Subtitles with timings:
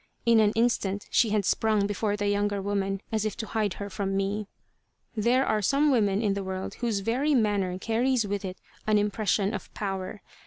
[0.25, 3.87] In an instant she had sprung before the younger woman, as if to hide her
[3.87, 4.47] from me.
[5.15, 9.53] There are some women in the world whose very manner carries with it an impression
[9.53, 10.23] of power.